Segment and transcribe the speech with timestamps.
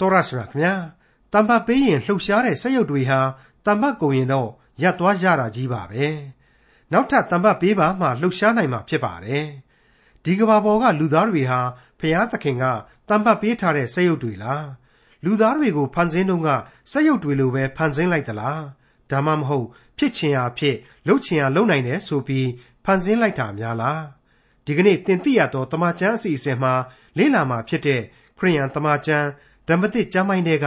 [0.00, 0.74] တော်ရရှိမြခင်ဗျာ
[1.32, 3.20] တမ္ပတ်ပေးရင်လှုပ်ရှားတဲ့စက်ရုပ်တွေဟာ
[3.66, 4.50] တမ္ပတ်ကုန်ရင်တော့
[4.82, 6.06] ရပ်သွားကြတာကြီးပါပဲ
[6.92, 9.46] နောက်ထပ်တမ္ပတ်ပေးပါမှလှုပ်ရှားနိုင်မှာဖြစ်ပါတယ်
[10.24, 11.60] ဒီကဘာပေါ်ကလူသားတွေဟာ
[12.00, 12.64] ဖျားသခင်က
[13.08, 14.66] တမ္ပတ်ပေးထားတဲ့စက်ရုပ်တွေလား
[15.24, 16.48] လူသားတွေကိုဖန်ဆင်းတုန်းက
[16.90, 18.62] စက်ရုပ်တွေလိုပဲဖန်ဆင်းလိုက်သလား
[19.10, 19.66] ဒါမှမဟုတ်
[19.98, 20.76] ဖြစ်ချင်ရာဖြစ်
[21.06, 22.48] လှုပ်ချင်ရာလှုပ်နိုင်တယ်ဆိုပြီး
[22.84, 24.02] ဖန်ဆင်းလိုက်တာများလား
[24.64, 26.72] ဒီကနေ့တင်ပြရတော့တမချန်းအစီအစဉ်မှာ
[27.18, 28.02] လေ့လာမှာဖြစ်တဲ့
[28.38, 29.28] ခရိယန်တမချန်း
[29.70, 30.66] ဓမ္မသစ်ကျမ်းပိုင်းတွေက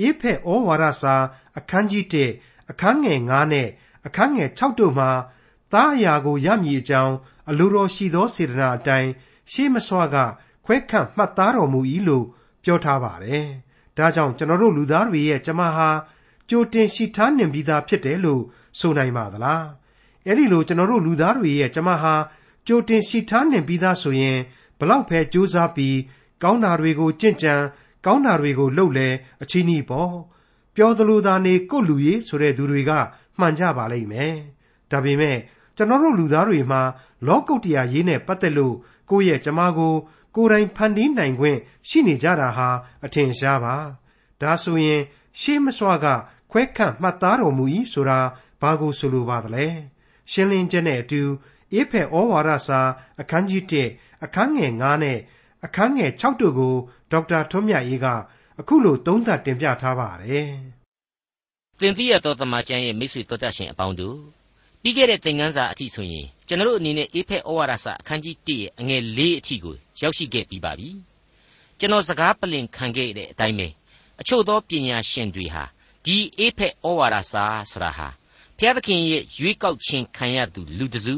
[0.00, 1.14] အေးဖက်ဩဝါဒစာ
[1.58, 2.04] အခန်းကြီး
[2.38, 3.68] 1အခန်းငယ်9နဲ့
[4.06, 5.10] အခန်းငယ်6တို့မှာ
[5.72, 7.14] သားအရာကိုရမည်အကြောင်း
[7.50, 9.10] အလိုတော်ရှိသောစေတနာအတိုင်း
[9.52, 10.16] ရှေးမစွာက
[10.64, 12.26] ခွဲခန့်မှတ်သားတော်မူ၏လို့
[12.62, 13.46] ပြောထားပါတယ်။
[13.96, 15.88] ဒါကြောင့်ကျွန်တော်တို့လူသားတွေရဲ့ကျမဟာ
[16.48, 18.42] ကြိုတင်ရှိထားနှင်ပြီးသားဖြစ်တယ်လို့
[18.78, 19.64] ဆိုနိုင်ပါသလား။
[20.26, 22.14] အဲဒီလိုကျွန်တော်တို့လူသားတွေရဲ့ကျမဟာ
[22.66, 24.38] ကြိုတင်ရှိထားနှင်ပြီးသားဆိုရင်
[24.78, 25.96] ဘလောက်ပဲကြိုးစားပြီး
[26.42, 27.54] ကောင်းတာတွေကိုကြင့်ကြံ
[28.06, 29.08] ကောင်းတာတွေကိုလုပ်လဲ
[29.42, 30.14] အချင်းကြီးပေါ့
[30.74, 32.92] ပြောသလိုသာနေကိုလူရေးဆိုတဲ့သူတွေက
[33.38, 34.34] မှန်ကြပါလိမ့်မယ်
[34.90, 35.38] ဒါပေမဲ့
[35.76, 36.82] ကျွန်တော်တို့လူသားတွေမှာ
[37.26, 38.74] လောကုတ်တရားရေးနဲ့ပတ်သက်လို့
[39.10, 39.94] ကိုယ့်ရဲ့ကျမကို
[40.36, 42.68] ကိုယ်တိုင်ဖန်တီးနိုင်ခွင့်ရှိနေကြတာဟာ
[43.04, 43.76] အထင်ရှားပါ
[44.40, 45.02] ဒါဆိုရင်
[45.40, 46.06] ရှေးမစွာက
[46.50, 48.18] ခွဲခန့်မှတ်သားတော်မူ၏ဆိုတာ
[48.60, 49.66] ဘာကိုဆိုလိုပါသလဲ
[50.30, 51.22] ရှင်းလင်းချက်နဲ့အတူ
[51.72, 52.80] အေဖက်ဩဝါဒစာ
[53.20, 53.62] အခန်းကြီး
[53.94, 55.18] 1အခန်းငယ်9နဲ့
[55.64, 56.76] အခန်းငယ်6တို့ကို
[57.10, 58.06] ဒေါက်တာထွန်းမြတ်အေးက
[58.60, 60.50] အခုလိုသုံးသပ်တင်ပြထားပါတယ်။
[61.80, 64.18] သင်သိရသောသမကျမ်းရဲ့မိတ်ဆွေတော်တတ်ရှင်အပေါင်းတို့
[64.82, 70.90] ပြီးခဲ့တဲ့သင်ခန်းစာအထိဆိုရင်ကျွန်တော်တို့အနေနဲ့အေဖက်ဩဝါဒစာအခန်းကြီး1ရဲ့အငယ်၄အထိကိုရောက်ရှိခဲ့ပြီးပါပြီ။
[71.78, 73.68] ကျွန်တော်စကားပလင်ခံခဲ့တဲ့အတိုင်းပဲ
[74.20, 75.64] အချို့သောပညာရှင်တွေဟာ
[76.04, 78.08] ဒီအေဖက်ဩဝါဒစာဆိုတာဟာ
[78.56, 81.16] ဘုရားသခင်ရဲ့ရွေးကောက်ခြင်းခံရသူလူတစု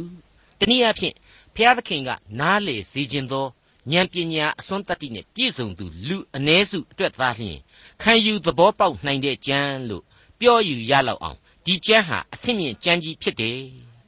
[0.61, 1.15] တနည်းအားဖြင့်
[1.55, 3.47] ဘုရားသခင်ကနားလေစေခြင်းသော
[3.93, 7.59] ဉာဏ်ပညာအစွမ်းတတ္တိနဲ့ပြည့်စုံသူလူအ ਨੇ စုအတွက်သားလျှင်
[8.03, 10.05] ခံယူသဘောပေါက်နိုင်တဲ့ကျမ်းလို့
[10.41, 13.61] ပြောယူရလောက်အောင်ဒီကျမ်းဟာအဆင့်မြင့်ကျမ်းကြီးဖြစ်တယ်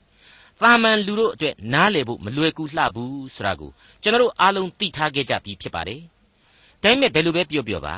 [0.61, 3.71] ။သာမန်လူတို့အတွက်နားလည်ဖို့မလွယ်ကူလှဘူးဆိုတာကို
[4.03, 6.01] ကျွန်တော်တို့အားလုံးသိထားခဲ့ကြပြီးဖြစ်ပါတယ်။
[6.83, 7.97] ဒါပေမဲ့ဘယ်လိုပဲပြောပြောပါ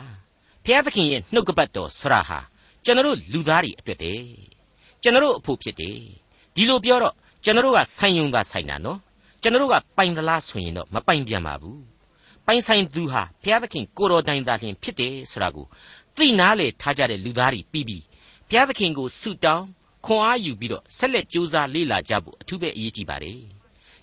[0.64, 2.38] ဖျားသခင်ရဲ့နှုတ်ကပတ်တော်ဆရာဟာ
[2.84, 4.22] ကျွန်တော်တို့လူသားတွေအတွက်တယ်။
[5.02, 5.98] ကျွန်တော်တို့အဖို့ဖြစ်တယ်။
[6.54, 7.14] ဒီလိုပြောတော့
[7.44, 8.98] ကျွန်တော်တို့ကဆိုင်ယုံသာဆိုင်တာနော်
[9.42, 11.80] ကျွန်တော်တို့ကပိုင်သလားဆိုရင်တော့မပိုင်ပြန်ပါဘူး
[12.46, 15.66] ပိုင်ဆိုင်သူဟာဘုရားသခင်ကိုတော်တိုင်သာလျှင်ဖြစ်တယ်ဆိုတာကို
[16.16, 18.02] သိနာလေထားကြတဲ့လူသားတွေပြီးပြီး
[18.48, 19.66] ဘုရားသခင်ကိုဆုတောင်း
[20.04, 23.38] ခွန်အားယူပြီးတော့ဆက်လက်ကြိုးစားလေ့လာကြဖို့အထူးပဲအရေးကြီးပါတယ်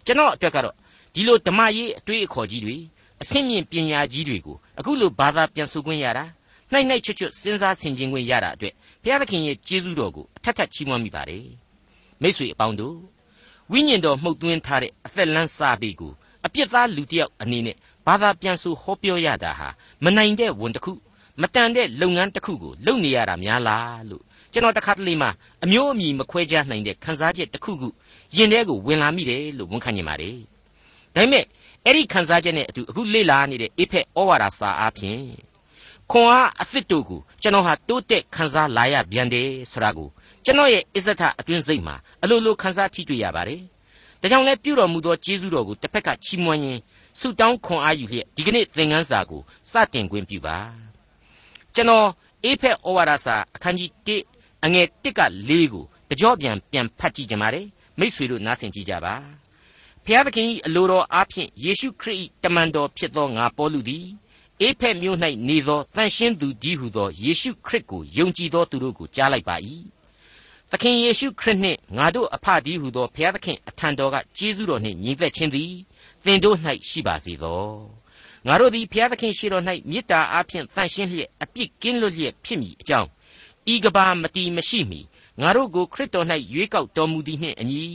[0.06, 0.76] ကျွန်တော်အတွက်ကတော့
[1.14, 2.76] ဒီလိုဓမ္မရေးအတွေ့အခေါ်ကြီးတွေ
[3.22, 6.26] အဆင့်မြင့်ပညာကြီးတွေကိုအခုလိုဘာသာပြန်ဆိုခွင့်ရတာ
[6.72, 8.74] နှိုက်နှိုက်ချွတ်ချွတ်စဉ်းစားဆင်ခြင်ခွင့်ရတာအတွက်
[9.04, 11.46] ဘုရားသခင်ရဲ့ကျေးဇူးတော်ကိုအထက်ထပ်ချီးမွမ်းမိပါတယ်
[12.22, 12.98] မိတ်ဆွေအပေါင်းတို့
[13.72, 16.14] ဝိညာဉ်တော်မှုတ်သွင်းထားတဲ့အသက်လန်းစာပေကို
[16.46, 17.76] အပြစ်သားလူတစ်ယောက်အနေနဲ့
[18.06, 19.70] ဘာသာပြန်ဆိုဟောပြောရတာဟာ
[20.04, 20.94] မနိုင်တဲ့ဝန်တစ်ခု
[21.42, 25.28] မတန်တဲ့လုပ်ငန်းတစ်ခုကိုလုပ်နေရတာများလားလို့ကျွန်တော်တခါတလေမှ
[25.64, 27.88] အမျိုးအမည်မခွဲခြားနိုင်တဲ့ခန်းစားချက်တစ်ခုခု
[28.36, 30.38] ရင်ထဲကိုဝင်လာမိတယ်လို့ဝန်ခံနေပါတယ်။
[31.16, 31.46] ဒါပေမဲ့
[31.86, 35.24] အဲ့ဒီခန်းစားချက်နဲ့အတူအခုလေ့လာနေတဲ့အေဖက်ဩဝါဒစာအားဖြင့်
[36.12, 40.10] ခွန်အားအသစ်တို့ကိုကျွန်တော်ဟာတိုးတက်ခန်းစားလာရပြန်တယ်ဆိုတာကို
[40.46, 43.62] ကျွန်တော်ရဲ့အစ္စထအတွင်းစိတ်မှာအလိုလိုခန်းစားထိတွေ့ရပါတယ်။
[44.22, 46.80] ဒါကြောင့်လဲပြုတော်မူသောကျေးဇူးတော်ကိုတစ်ဖက်ကချီးမွမ်းရင်း
[47.20, 49.42] ဆုတောင်းခွန်အားယူလျက်ဒီကနေ့သင်ခန်းစာကို
[49.72, 50.58] စတင်ခွင့်ပြုပါ။
[51.76, 52.08] ကျွန်တော်
[52.44, 57.68] အေဖက်ဩဝါဒစာအခန်းကြီး1အငယ်1က4ကိုတကြော့ပြန်ပြန်ဖတ်ကြည့်ကြပါမယ်။
[58.00, 59.16] မိษွေတို့နားဆင်ကြည့်ကြပါ။
[60.06, 64.06] ဖျားသခင်၏အလိုတော်အားဖြင့်ယေရှုခရစ်၏တမန်တော်ဖြစ်သောငါပေါလုသည်
[64.62, 65.18] အေဖက်မြို့၌
[65.48, 69.56] နေသောတန်ရှင်းသူကြီးဟုသောယေရှုခရစ်ကိုယုံကြည်သောသူတို့ကိုကြားလိုက်ပါ၏
[70.72, 75.74] သခင်ယေရှုခရစ်နှင့်ငါတို့အဖဒီဟုသောဘုရားသခင်အထံတော်ကကျေးဇူးတော်နှင့်ညီသက်ခြင်းသည်
[76.26, 76.58] သင်တို့၌
[76.90, 77.64] ရှိပါစေသော
[78.48, 83.10] ငါတို့သည်ဘုရားသခင်ရှိတော်၌မေတ္တာအားဖြင့်တန်ရှင်းလျက်အပြစ်ကင်းလွတ်လျက်ဖြစ်မည်အကြောင်း
[83.74, 85.00] ဤကဘာမတီမရှိမီ
[85.42, 87.86] ငါတို့ကိုခရစ်တော်၌ရွေးကောက်တော်မူသည်နှင့်အညီ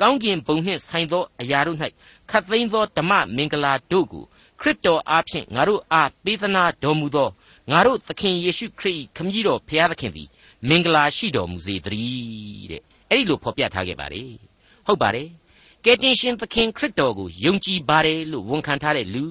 [0.00, 1.78] ကောင်းကင်ဘုံနှင့်ဆိုင်သောအရာတို့၌
[2.30, 4.24] ခတ်သိမ်းသောဓမ္မမင်္ဂလာတို့ကို
[4.60, 7.28] ခရစ်တော်အားဖြင့်ငါတို့အားပေးသနာတော်မူသော
[7.70, 10.28] ငါတို့သခင်ယေရှုခရစ်ခမည်းတော်ဘုရားသခင်သည်
[10.68, 14.32] မင်္ဂလာရှိတော်မူစေတည်းတဲ့အဲ့ဒီလိုဖော်ပြထားခဲ့ပါတယ်
[14.86, 15.28] ဟုတ်ပါတယ်
[15.84, 19.24] ကယ်တင်ရှင်သခင်ခရစ်တော်ကိုယုံကြည်ပါတယ်လို့ဝန်ခံထားတဲ့လူ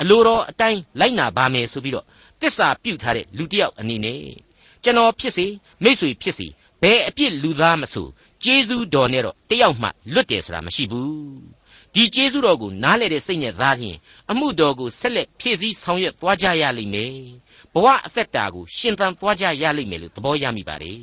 [0.00, 2.06] အလိုတော်အတိုင်းလိုက်နာပါမယ်ဆိုပြီးတော့
[2.40, 4.22] တစ္ဆာပြုထားတဲ့လူတစ်ယောက်အနေနဲ့
[4.84, 5.46] ကျွန်တော်ဖြစ်စေ
[5.82, 6.46] မိတ်ဆွေဖြစ်စေ
[6.82, 8.08] ဘယ်အပြစ်လူသားမဆို
[8.44, 11.14] ကျေးဇူးတော်နဲ့တော့တယောက်မှလွတ်တယ်ဆိုတာမရှိဘူး
[11.94, 13.96] ဒီကျေးဇူးတော်ကိုနားလေတဲ့စိတ်နဲ့သားရင်
[14.30, 17.14] အမှုတော်ကိုဆက်လက်ဖြည့်ဆည်းဆောင်ရွက်သွားကြရလိမ့်မယ်
[17.74, 21.00] ဘဝအသက်တာကိုရှင်သန်သွားကြရလိမ့်မယ်လို့သဘောရမိပါတယ်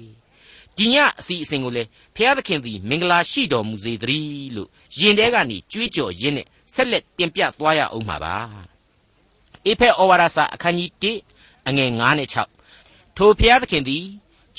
[0.77, 1.83] ဒီညအစီအစဉ်ကိုလေ
[2.15, 8.35] ဖျားသခင်သည်မင်္ဂလာရှိတော်မူစေတည်းလို့ယင်တဲကနေကြွေးကြော်ရင်းနဲ့ဆက်လက်တင်ပြသွားရအောင်မှာပါ
[9.65, 12.29] အေဖက်ဩဝါဒစာအခန်းကြီး1အငယ်9နဲ့
[12.73, 14.05] 6ထိုဖျားသခင်သည်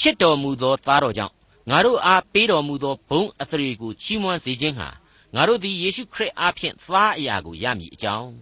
[0.01, 1.35] ချစ်တော်မူသောသားတော်ကြောင့်
[1.71, 4.89] ငါတို့အားပေးတော်မူသောဘုန်းအသရေကိုချီးမွမ်းစေခြင်းဟာ
[5.35, 8.33] ငါတို့သည်ယေရှုခရစ်အားဖြင့်သားအရာကိုရမည်အကြောင်း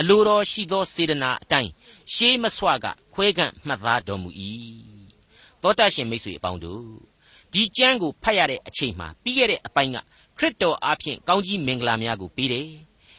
[0.00, 1.70] အလိုတော်ရှိသောစေတနာအတိုင်း
[2.14, 4.30] ရှေးမဆွက ခွဲကန့်မှတ်သားတော်မူ၏
[5.62, 6.84] သောတရှင်မိတ်ဆွေအပေါင်းတို့
[7.52, 9.96] ဒီကျမ်းကိုဖတ်ရတဲ့အချိန်မှာပြီးခဲ့တဲ့အပိုင်းက
[10.38, 12.68] ခရစ်တော်အားဖြင့်ကောင်းကြီးမင်္ဂလာများကိုပေးတယ်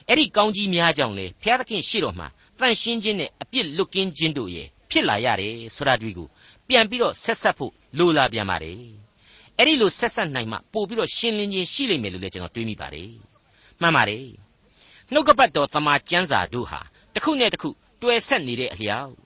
[0.08, 2.28] အဲ့ဒီကောင်းကြီးများကြောင့်လေဘုရားသခင်ရှေ့တော်မှာ
[2.60, 6.28] တန်ရှင်းခြင်းနဲ့အပြစ်လွတ်ကင်းခြင်းတို့ရဲ့ဖြစ်လာရတယ်ဆိုတာတွေ့ကို
[6.68, 8.80] ပြန်ပြီးတော့ဆက်ဆက်ဖို့လိုလာပြန်ပါတယ်
[9.58, 13.10] အဲ့ဒီလိုဆက်ဆက်နိုင်မှပို့ပြီးတော့ရှင်းလင်းခြင်းရှိလိမ့်မယ်လို့လည်းကျွန်တော်တွေးမိပါတယ်
[13.82, 14.26] မှန်ပါတယ်
[15.12, 16.80] နှုတ်ကပတ်တော်တမန်ကျမ်းစာတို့ဟာ
[17.14, 17.70] တစ်ခုနဲ့တစ်ခု
[18.02, 19.25] တွဲဆက်နေတဲ့အလျောက်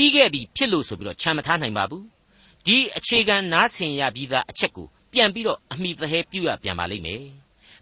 [0.00, 2.04] ပြီးခဲ့ပြီဖြစ်လို့ဆိုပြီးတော့ခြံမထားနိုင်ပါဘူး
[2.66, 7.22] ဒီအခြေခံနားဆင်ရပြီးသားအချက်ကိုပြန်ပြီးတော့အမိသဟဲပြုရပြန်ပါလိမ့်မယ်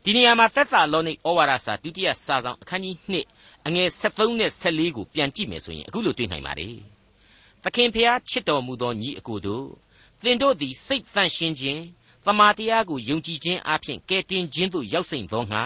[0.04, 2.96] ဒီနေရာမှာသက်သာလောနိဩဝါဒစာဒုတိယစာဆောင်အခန်းကြီး
[3.36, 6.76] 2အငယ်73နဲ့14ကိုပြန်ကြည့်မယ်ဆိုရင်အခုလိုတွေ့နိုင်ပါတယ်
[7.64, 9.66] သခင်ဖျားချစ်တော်မူသောညီအကိုတို့
[10.22, 11.82] သင်တို့သည်စိတ်တန့်ရှင်းခြင်း
[12.24, 15.64] တမာတရားကိုယုံကြည်ခြင်းအပြင်ကဲတင်ခြင်းသို့ရောက်စိမ့်သောငါ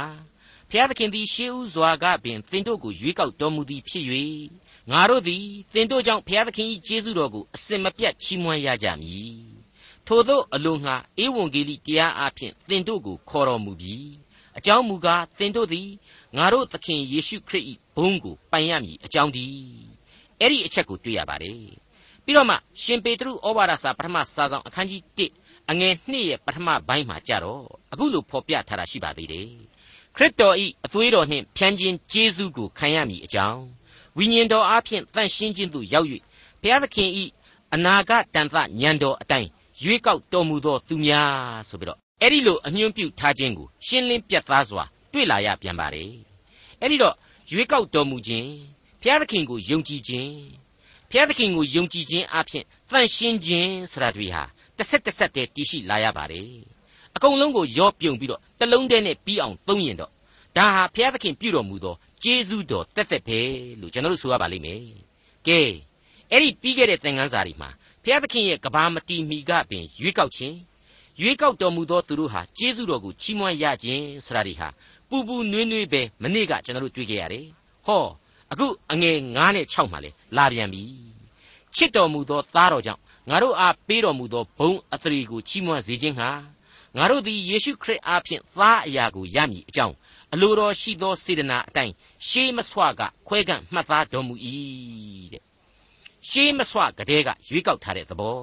[0.71, 4.05] ဖျားသခင်သည်ရှေးဥစွာကပင်သင်တို့ကိုရွေးကောက်တော်မူသည်ဖြစ်၍
[4.90, 5.44] ငါတို့သည်
[5.75, 9.34] သင်တို့ကြောင့်ဖျားသခင်၏ကျေးဇူးတော်ကိုအစင်မပြတ်ချီးမွမ်းရကြမည်
[10.06, 14.11] ထို့သောအလိုငှာဧဝံဂေလိတရားအဖြစ်သင်တို့ကိုခေါ်တော်မူပြီး
[14.58, 15.88] အကြောင်းမူကားသင်တို့သည်
[16.37, 17.64] ငါတို့သခင်ယေရှုခရစ်၏
[17.96, 19.46] ဘုန်းကိုပိုင်ရမည်အကြောင်းဒီ
[20.40, 21.62] အဲ့ဒီအချက်ကိုတွေ့ရပါတယ်
[22.25, 27.62] ပြီးတော့မှရှင်ပေတရုဩဝါဒစာပထမစာဆောင်အခန်းကြီး1အငယ်2ရဲ့ပထမပိုင်းမှာကြတော့
[27.93, 29.50] အခုလိုဖော်ပြထားတာရှိပါသေးတယ်
[30.17, 33.62] ခရစ်တော်၏အသွေးတော်နှင့်ဖြန်းခြင်းကျေးဇူးကိုခံရမည်အကြောင်း
[34.17, 36.09] ဝိညာဉ်တော်အားဖြင့်တန်ရှင်းခြင်းသို့ရောက်၍
[36.61, 37.09] ဘုရားသခင်၏
[37.75, 39.49] အနာဂတ်တန်သညံတော်အတိုင်း
[39.82, 46.11] ရွေးကောက်တော်မူသောသူများဆိုပြီးတော့အဲ့ဒီလိုအညွှန်းပြုထားခြင်းကိုရှင်းလင်းပြတ်သားစွာတွေ့လာရပြန်ပါတယ်
[46.81, 47.14] အဲ့ဒီတော့
[47.50, 48.49] ရွေးကောက်တော်မူခြင်း
[49.00, 50.32] ဘုရားသခင်ကိုယုံကြည်ခြင်း
[51.11, 54.43] ဘုရားသခင်ကိုယုံကြည်ခြင်းအပြင်တန်ရှင်းခြင်းဆိုတာတွေဟာ
[54.76, 56.49] တစ်ဆက်တစ်ဆက်တည်းတည်ရှိလာရပါတယ်
[57.17, 60.11] အကုန်လုံးကိုရောပြုံပြီးတော့တလုံးတည်းနဲ့ပြီးအောင်သုံးရင်တော့
[60.56, 61.94] ဒါဟာဘုရားသခင်ပြုတော်မူသော
[62.25, 63.41] ကျေးဇူးတော်တက်တက်ပဲ
[63.81, 64.81] လို့ကျွန်တော်တို့ဆိုရပါလိမ့်မယ်
[65.47, 65.61] ကဲ
[66.31, 67.71] အဲ့ဒီပြီးခဲ့တဲ့သင်ခန်းစာတွေမှာ
[68.03, 70.57] ဘုရားသခင်ရဲ့ကဘာမတီမီကပင်ရွေးကောက်ခြင်း
[71.21, 74.69] ရွေးကောက်တော်မူသောသူတို့ဟာကျေးဇူးတော်ကိုချီးမွမ်းရခြင်းဆိုတာတွေဟာ
[75.09, 77.47] ပူပူနွေးနွေးပဲမနေ့ကကျွန်တော်တို့တွေ့ကြရတယ်
[77.87, 78.05] ဟော
[78.53, 80.83] အခုအငယ်9နဲ့6မှာလေလာပြန်ပြီ
[81.75, 86.29] ချစ်တော်မူသောသားတော်ကြောင့်ငါတို့အားပေးတော်မူသောဘုံအသရေကိုချီးမွမ်းစေခြင်းဟာ
[86.97, 89.95] ငါတို့သည်ယေရှုခရစ်အားဖြင့်သားအရာကိုရမည်အကြောင်း
[90.34, 91.94] အလိုတော်ရှိသောစေတနာအတိုင်း
[92.29, 94.34] ရှေးမဆွကခွဲကန့်မှတ်သားတော်မူ၏
[95.32, 95.43] တဲ့
[96.29, 98.38] ရှေးမဆွကတည်းကရွေးကောက်ထားတဲ့သဘော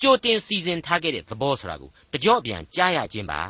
[0.00, 3.40] ကြိုတင်စီစဉ်ထားခဲ့တဲ့သဘောဆိုတာကိုတကြော့ပြန်ကြားရခြင်းပါ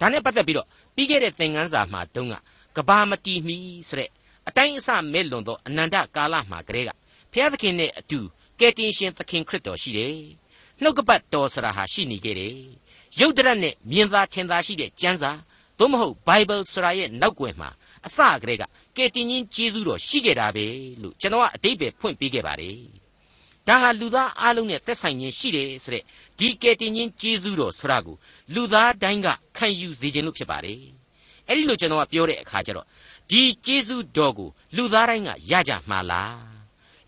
[0.00, 2.34] ဒါနဲ့ပတ်သက်ပြီးတော့ပြီးခဲ့တဲ့သင်ခန်းစာမှာတုန်းက
[2.76, 3.56] ကဘာမတီမီ
[3.88, 4.10] ဆိုတဲ့
[4.48, 6.90] အတိုင်းအဆမဲ့လွန်သောအနန္တကာလမှာကတည်းက
[7.32, 8.20] ဘုရားသခင်နဲ့အတူ
[8.60, 10.16] ကယ်တင်ရှင်သခင်ခရစ်တော်ရှိတယ်
[10.82, 12.56] နှုတ်ကပတ်တော်ဆရာဟာရှိနေခဲ့တယ်
[13.18, 15.30] ရုပ်တရက်နဲ့မြင်သာထင်သာရှိတဲ့ကျမ်းစာ
[15.78, 17.70] သို့မဟုတ် Bible ဆရာရဲ့နောက်ွယ်မှာ
[18.06, 18.64] အစကတည်းက
[18.96, 20.66] ကယ်တင်ရှင်ကျေးဇူးတော်ရှိခဲ့တာပဲ
[21.02, 22.76] လို့ကျွန်တော်ကအတိတ်ပဲဖွင့်ပေးခဲ့ပါတယ်
[23.68, 26.02] ဒါဟာလူသားအလုံးနဲ့သက်ဆိုင်ခြင်းရှိတယ်ဆိုတဲ့
[26.38, 28.16] ဒီကယ်တင်ရှင်ကျေးဇူးတော်ဆရာကို
[28.54, 30.80] လူသားတိုင်းကခံယူစေခြင်းလို့ဖြစ်ပါတယ်
[31.48, 32.86] အဲ့ဒီလိုကျွန်တော်ကပြောတဲ့အခါကျတော့
[33.30, 36.52] ဒီကျေးဇူးတော်ကိုလူသားတိုင်းကရကြမှာလား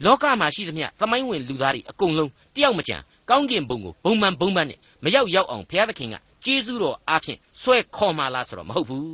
[0.04, 2.96] လောကမှာရှိသမျှသမိုင်းဝင်လူသားတွေအကုန်လုံးတယောက်မကြံ
[3.30, 6.14] ကောင်းကင်ဘုံကိုဘုံမှန်ဘုံမှန်နဲ့မရောက်ရောက်အောင်ဘုရားသခင်က
[6.44, 9.08] ကျေးဇူးတော်အားဖြင့်ဆွဲခေါ်မှာလားဆိုတော့မဟုတ်ဘူး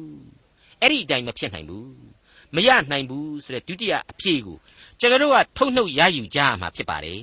[0.80, 1.90] အဲ့ဒီအတိုင်းမဖြစ်နိုင်ဘူး
[2.54, 4.56] မရနိုင်ဘူးဆိုတဲ့ဒုတိယအဖြေကို
[5.00, 7.22] ကျွန်တော်တို့ကထုတ်နှုတ်ရယူကြရမှာဖြစ်ပါတယ်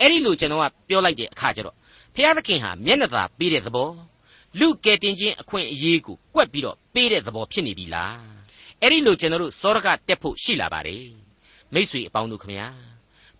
[0.00, 1.76] အဲ့ဒီလိုကျွန်တော်ကပြောလိုက်တဲ့အခါကျတော့
[2.14, 3.90] ဖျားသခင်ဟာမျက်နှာသာပေးတဲ့သဘော
[4.58, 8.18] လူကယ်တင်ခြင်းအခွင့်အရေးကိုကွက်ပြီးတော့ပေးတဲ့သဘောဖြစ်နေပြီလား
[8.80, 11.06] အဲ့ဒီလိုကျွန်တော်တို့စောရကတက်ဖို့ရှိလာပါတယ်
[11.74, 12.68] မိ쇠အပေါင်းတို့ခမညာ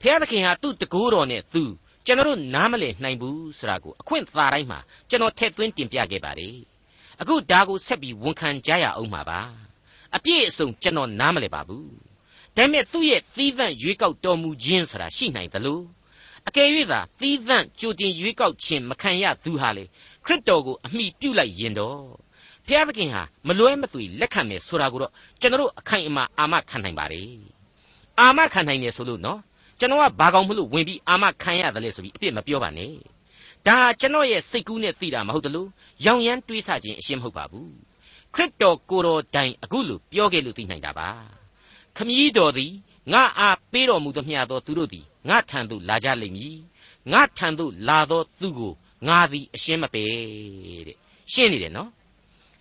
[0.00, 1.70] ဖျားသခင်ဟာသူ့တကိုးတော်နဲ့သူ့
[2.06, 4.78] ကျွန်တော်တို့နားမလည်နိုင်ဘူးဆိုတာကိုအခွင့်သာတိုင်းမှာ
[5.08, 6.56] ကျွန်တော်ထည့်သွင်းတင်ပြခဲ့ပါတယ်
[7.20, 9.40] အခုဒါကိုဆက်ပြီးဝန်ခံကြရအောင်မှာပါ
[10.16, 11.88] အပြည့်အစုံကျွန်တော်နားမလည်ပါဘူး
[12.56, 15.80] ဒါပေမဲ့သူ့ရဲ့သီးသန့်ရွေးကောက်တော်မူခြင်းဆိုတာရှိနိုင်သလို
[16.48, 19.84] အကယ်၍သာသီးသန့်ကြိုတင်ရွေးကောက်ခြင်းမခံရသူဟာလေ
[20.24, 22.00] ခရစ်တော်ကိုအမိပြုလိုက်ရင်တော့
[22.66, 27.30] ဖျားသခင်ဟာမလွဲမသွေလက်ခံမယ်ဆိုတာကိုတော့ကျွန်တော်အခိုင်အမာအာမခံနိုင်ပါတယ်
[28.20, 29.40] အာမခံနိုင်တယ်ဆိုလို့နော်
[29.80, 32.92] ကျွန်တော်ကဘာကောင်မလို့ဝင်ပြီးအာမခံရတယ်လေဆိုပြီးအပြစ်မပြောပါနဲ့
[33.66, 35.68] ဒါကျွန်တော်ရဲ့စိတ်ကူးနဲ့သိတာမဟုတ်တလို့
[36.06, 37.72] ရောင်ရမ်းတွေးဆခြင်းအရှင်းမဟုတ်ပါဘူး
[38.34, 41.08] ခရစ်တော်ကိုယ်တော်တိုင်အခုလိုပြောခဲ့လို့သိနိုင်တာပါ
[41.96, 42.72] ခမည်းတော်သည်
[43.12, 46.56] ငါအားပေးတော်မူသမျှသောသူတို့သည်ငါထံသို့လာကြလိမ့်မည်
[47.12, 48.72] ငါထံသို့လာသောသူကို
[49.08, 50.10] ငါသည်အရှင်းမပယ်
[50.86, 50.96] တဲ့
[51.32, 51.90] ရှင်းနေတယ်နော်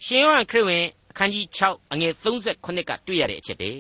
[0.06, 3.72] ရှင်ယောဟန်ခရစ်ဝင်အခန်းကြီး6အငယ်38ကတွေ့ရတဲ့အချက်ပဲ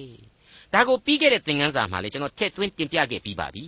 [0.74, 3.66] ဒါကိုပြီးခဲ့တဲ့သင်ခန်းစာမှာလည်းကျွန်တော်ထည့်သွင်းတင်ပြခဲ့ပြီးပါပြီ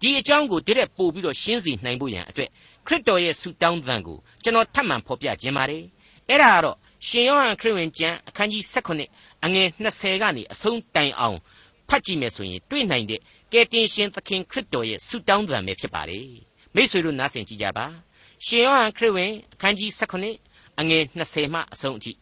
[0.00, 2.50] ဒီအကြောင်းကိုတရက်ပို့ပြီးတော့ရှင်းစီနိုင်ဖို့ရန်အတွက်
[2.86, 5.84] ခရစ်တော်ရဲ့ဆုတောင်းသံကိုကျွန်တော်ထပ်မံဖော်ပြခြင်းပါတယ်
[6.28, 8.62] အဲ့ဒါကတော့ရှင်ယောဟန်ခရစ်ဝင်ကျမ်းအခန်းကြီး
[9.04, 11.38] 18အငယ်20ကနေအဆုံးတိုင်အောင်
[11.88, 13.20] ဖတ်ကြည့်မယ်ဆိုရင်တွေ့နိုင်တဲ့
[13.52, 16.28] ကယ်တင်ရှင်သခင်ခရစ်တော်ရဲ့ဆုတောင်းသံပဲဖြစ်ပါတယ်
[16.74, 17.86] မိတ်ဆွေတို့နားဆင်ကြည့်ကြပါ
[18.46, 22.12] ရှင်ယောဟန်ခရစ်ဝင်အခန်းကြီး18အငယ်20မှအဆုံးအထိ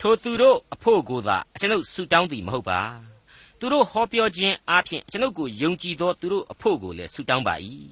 [0.00, 2.80] ထိုသူတို့အဖို့ကိုသာကျွန်ုပ်ဆုတောင်းသည်မဟုတ်ပါ
[3.58, 7.54] သူတို့ဟောပြောခြင်းအားဖြင့်ကျွန်ုပ်ကိုယုံကြည်သောသူတို့အဖို့ကိုလည်းဆုတောင်းပါ၏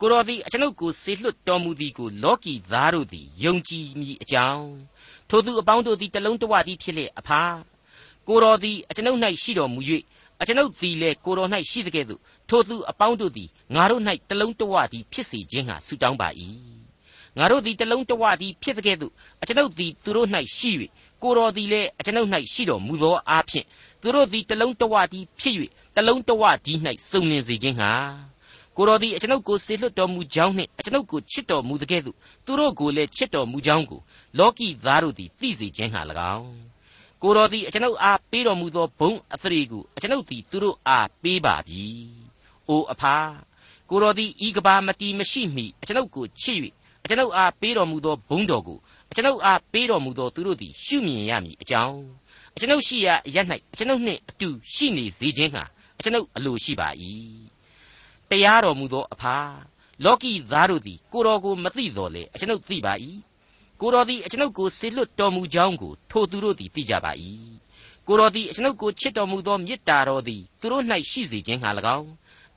[0.00, 4.68] ကိုတော်သည်ကျွန်ုပ်ကိုဆေလွတ်တော်မူသည်ကိုလောကီသားတို့သည်ယုံကြည်မိအကြောင်း
[5.28, 7.42] ထိုသူအပေါင်းတို့သည်တလုံးတဝတည်းဖြစ်လေအဖာ
[8.28, 9.80] ကိုတော်သည်အကျွန်ုပ်၌ရှိတော်မူ၍
[10.40, 16.28] အကျွန်ုပ်သည်လည်းကိုတော်၌ရှိသကဲ့သို့ထိုသူအပေါင်းတို့သည်ငါတို့၌တလုံးတဝတည်းဖြစ်စေခြင်းဟာဆုတောင်းပါ၏
[17.38, 20.70] ငါတို့သည်တလုံးတဝတည်းဖြစ်သကဲ့သို့အကျွန်ုပ်သည်သူတို့၌ရှိ၍
[21.22, 23.66] ကိုတော်သည်လည်းအကျွန်ုပ်၌ရှိတော်မူသောအားဖြင့်
[24.04, 25.56] သူတို့သည်တလုံးတဝတည်းဖြစ်၍
[25.96, 26.78] တလုံးတဝတည်း၌
[27.10, 27.92] စုံလင်စေခြင်းဟာ
[28.76, 34.00] ကိုတော်သည်အကျွန်ုပ်ကိုစေလွှတ်တော်မူကြောင်းနှင့်အကျွန်ုပ်ကိုချစ်တော်မူသကဲ့သို့သူတို့ကိုလည်းချစ်တော်မူကြောင်းကို
[34.38, 36.00] လောကီသားတို့သည်သိစေခြင်းဟာ၎
[36.36, 36.52] င်း
[37.22, 41.84] ကိုတော်သည်အကျွန်ုပ်အားပေးတော်မူသောဘုံအသရေကိုအကျွန်ုပ်သည်သူတို့အားပေးပါပြီ။
[42.68, 43.16] အိုအဖာ
[43.90, 46.58] ကိုတော်သည်ဤကဘာမတီမရှိမီအကျွန်ုပ်ကိုချစ်၍
[47.04, 48.78] အကျွန်ုပ်အားပေးတော်မူသောဘုံတော်ကို
[49.10, 52.00] အကျွန်ုပ်အားပေးတော်မူသောသူတို့သည်ရှုမြင်ရမည်အကြောင်း
[52.56, 53.38] အကျွန်ုပ်ရှိရာအရ၌
[53.72, 55.64] အကျွန်ုပ်နှင့်အတူရှိနေစေခြင်းဟာ
[55.98, 56.88] အကျွန်ုပ်အလိုရှိပါ၏
[58.30, 59.36] တရားတော်မူသောအဖာ
[60.04, 62.94] လောကီသားတို့သည်ကိုတော်ကိုမသိတော်လေအကျွန်ုပ်သိပါ၏
[63.80, 67.12] ကိုတော်သည်အကျွန်ုပ်ကိုဆေလွတ်တော်မူကြောင်းကိုထိုသူတို့သည်သိကြပါ၏
[68.06, 72.08] ကိုတော်သည်အကျွန်ုပ်ကိုချစ်တော်မူသောမေတ္တာတော်သည်သူတို့၌ရှိစေခြင်းဟာ၎င်း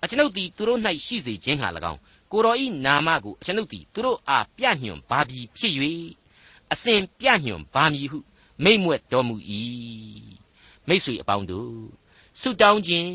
[0.04, 2.00] အကျွန်ုပ်သည်သူတို့၌ရှိစေခြင်းဟာ၎င်း
[2.32, 5.74] ကိုတော်ဤနာမကိုအကျွန်ုပ်သည်သူတို့အားပြညွန်ပါပြီဖြစ်၍
[6.74, 8.20] အစဉ်ပြညွန်ပါမည်ဟု
[8.64, 9.36] မိမ့်မွက်တော်မူ၏
[10.88, 11.74] မိတ်ဆွေအပေါင်းတို့
[12.40, 13.12] ဆုတောင်းခြင်း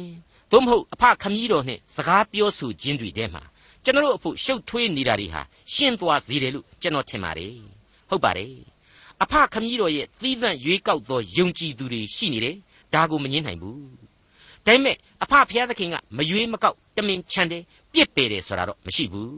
[0.50, 3.42] သို့မဟုတ်အဖခမည်းတော်နဲ့စကားပြောဆိုခြင်းတွေထဲမှာ
[3.84, 5.42] ကျွန်တော်တို့အဖို့ရှုပ်ထွေးနေတာတွေဟာ
[5.74, 7.54] ရှင်းသွားစေတယ်လို့ကျွန်တော်ထင်ပါတယ်
[8.08, 8.54] ဟုတ်ပါတယ်
[9.22, 12.56] အဖခမည်းတော်ရဲ့သီးသန့်ရွေးကောက်သောယုံကြည်သူတွေရှိနေတယ်
[12.94, 13.80] ဒါကိုမငင်းနိုင်ဘူး
[14.66, 19.32] ဒါပေမဲ့အဖဖျားသခင်ကမရွေးမကောက်တမင်ချန်တယ်ပြစ်ပယ်တယ်ဆိုတာတော့မရှိဘူး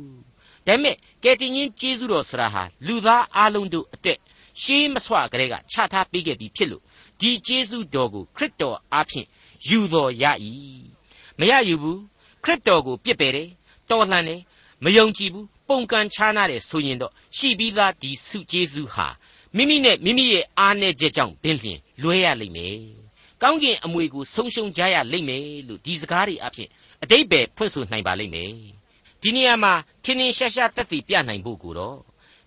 [0.66, 4.18] ဒါပေမဲ့ကယ်တင်ရှင်ကျေးဇူးတော်ဆိုတာဟာလူသားအလုံးတို့အတွက်
[4.62, 6.82] ရှေးမဆွကလေးကချထားပေးခဲ့ပြီးဖြစ်လို့
[7.20, 9.26] ဒီကျေးဇူးတော်ကိုခရစ်တော်အားဖြင့်
[9.68, 10.24] ယူတော်ရ၏
[11.38, 12.00] မရယူဘူး
[12.44, 13.48] ခရစ်တော်ကိုပြစ်ပယ်တယ်
[13.90, 14.40] တော်လှန်တယ်
[14.84, 19.08] မယုံကြည်ဘူးပုံကန်ခြားနာတယ်ဆိုရင်တော့ရှိပြီးသားဒီစုကျေးဇူးဟာ
[19.56, 22.78] မိမိနဲ့မိမိရဲ့အားနည်းချက်ကြောင့်ပင်လျင်လွဲရလိမ့်မယ်
[23.42, 26.68] ကောင်းကင်အမွေကိုဆုံးရှုံးကြရလိမ့်မယ်လို့ဒီစကားတွေအဖြစ်
[27.02, 28.52] အတိတ်ပဲဖွင့်ဆိုနိုင်ပါလိမ့်မယ်
[29.22, 29.72] ဒီနေရာမှာ
[30.04, 31.98] ထင်းထင်းရှားရှားတက်တည်ပြနိုင်ဖို့ကိုတော့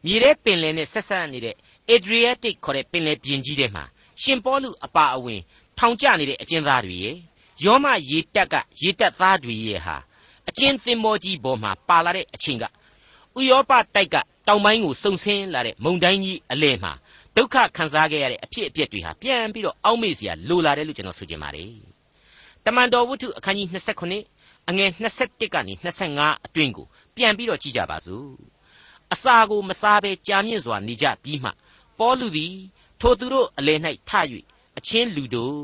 [0.06, 1.56] မြေထဲပင်လယ်နဲ့ဆက်ဆက်နေတဲ့
[1.96, 3.84] Adriatic ခေါ်တဲ့ပင်လယ်ပြင်ကြီးထဲမှာ
[4.22, 5.42] ရှင်ပေါလုအပါအဝင်
[5.78, 7.16] ထောင်ကျနေတဲ့အကျဉ်းသားတွေရဲ့
[7.64, 9.98] ယောမရေတက်ကရေတက်သားတွေရဲ့ဟာ
[10.50, 14.16] အကျဉ်းသင်္ဘောကြီးပေါ်မှာပါလာတဲ့အချိန်ကဥရောပတိုက်က
[14.48, 16.94] တောင်ပိုင်းကိုစုံဆင်းလာတဲ့မုန်တိုင်းကြီးအလဲမှာ
[17.36, 21.72] ဒုက္ခခံစားခဲ့ရတဲ့အဖြစ်အပျက်တွေဟာပြန်ပြီးတော့အောက်မေ့စရာလိုလာတယ်လို့ကျွန်တော်ဆိုချင်ပါတယ်။
[22.66, 23.68] တမန်တော်ဝတ္ထုအခန်းကြီး
[24.18, 24.90] 29အငယ်
[25.22, 28.30] 21ကနေ25အတွင်းကိုပြန်ပြီးတော့ကြည့်ကြပါစို့။
[29.14, 31.52] အစာကိုမစားဘဲကြာမြင့်စွာနေကြပြီးမှ
[32.00, 32.54] ပေါလုသည်
[33.02, 34.12] ထိုသူတို့အလယ်၌ထ၍
[34.78, 35.58] အချင်းလူတို့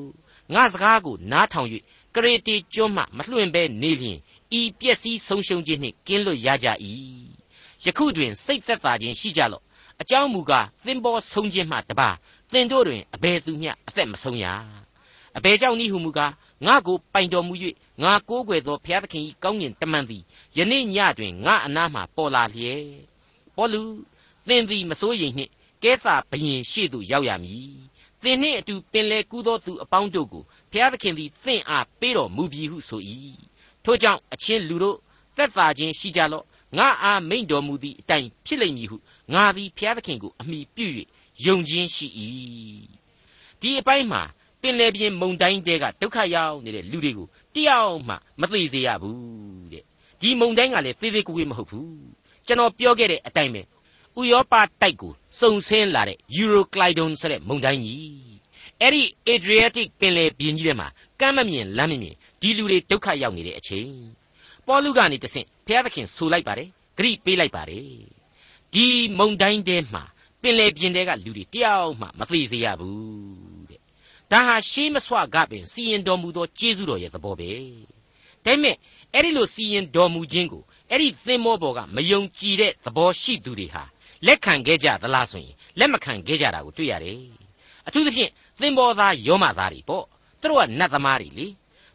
[0.54, 1.68] ငါစကားကိုနားထောင်၍
[2.16, 4.20] ကရေတီကျွန်းမှမလွှင့်ဘဲနေလျင်
[4.60, 6.68] ဤပျက်စီးဆုံးရှုံးခြင်းနှင့်ကင်းလွတ်ရကြ၏
[7.86, 9.64] ယခုတွင်စိတ်သက်သာခြင်းရှိကြလော့
[10.02, 12.10] အကြောင်းမူကားသင်ပေါ်ဆုံးခြင်းမှတပါ
[12.52, 14.46] သင်တို့တွင်အဘယ်သူမျှအသက်မဆုံးရ
[15.38, 16.34] အဘယ်ကြောင့်နည်းဟုမူကား
[16.66, 17.54] ငါကိုပိုင်တော်မူ၍
[18.04, 20.24] ငါကိုးကွယ်သောဘုရားသခင်၏ကောင်းကင်တမန်သည်
[20.58, 22.86] ယနေ့ညတွင်ငါအနားမှပေါ်လာလျက်
[23.56, 23.82] ပေါလု
[24.48, 25.52] သင်သည်မစိုးရိမ်နှင့်
[25.84, 27.74] ကဲသာဘယင်ရှေ့သို့ရောက်ရမည်
[28.24, 33.02] သင်နှင့်အတူပင်လေကူးသောသူအပေါင်းတို့ကိုဘုရားသခင်သည်သင်အားပေးတော်မူပြီဟုဆို၏
[33.84, 34.98] ထို့ကြောင့်အချင်းလူတို့
[35.38, 36.46] သက်သာခြင်းရှိကြလော့
[36.78, 38.98] ငါအားမိန်တော်မူသည့်အတိုင်းဖြစ်လိမ့်မည်ဟု
[39.34, 40.86] ငါသည်ဘုရားသခင်ကိုအမိပြု၍
[41.46, 42.08] ယုံခြင်းရှိ၏
[43.62, 44.22] ဒီအပိုင်းမှာ
[44.62, 49.84] ပင်လေပြင်းမုန်တိုင်းတဲကဒုက္ခရောက်နေတဲ့လူတွေကိုတယောက်မှမသိစေရဘူးတဲ့
[50.22, 51.88] ဒီမုန်တိုင်းကလည်းသေးသေးကိုယ်ကိုမဟုတ်ဘူး
[52.48, 53.62] ကျွန်တော်ပြောခဲ့တဲ့အတိုင်းပဲ
[54.20, 58.34] ဥရောပတိုက်ကိုစုံဆင်းလာတဲ့ Euroclydon ဆိုတဲ့မုန်တိုင်းကြီး
[58.82, 59.04] အဲ့ဒီ
[59.34, 60.88] Adriatic ပင်လယ်ပြင်ကြီးထဲမှာ
[61.20, 63.92] ကမ်းမမြင်လမ်းမမြင်ဒီလူတွေဒုက္ခရောက်နေတဲ့အချိန်
[64.68, 67.86] ပေါလုကနေတဆင့်ဘုရားသခင်ဆိုလိုက်ပါတယ်ဂရိပေးလိုက်ပါတယ်
[68.74, 70.04] ဒီမုန်တိုင်းထဲမှာ
[70.42, 73.80] ပင်လယ်ပြင်ထဲကလူတွေတယောက်မှမသိစေရဘူးတဲ့
[74.32, 77.52] ဒါဟာရှေးမဆွကပင်စီရင်တော်မူသောကျေးဇူးတော်ရဲ့သဘောပဲ
[78.46, 78.76] ဒါပေမဲ့
[79.14, 83.84] အဲ့ဒီလိုစီရင်တော်မူခြင်းကိုအဲ့ဒီသင်္ဘောပေါ်ကမယုံကြည်တဲ့သဘောရှိသူတွေဟာ
[84.28, 87.20] လက်ခံခဲ့ကြသလားဆိုရင်လက်မခံခဲ့ကြတာကိုတွေ့ရတယ်
[87.88, 90.06] အထူးသဖြင့်သင်္ဘောသားယောမသားတွေပေါ့
[90.42, 91.48] သူတို့ကနတ်သမားတွေလေ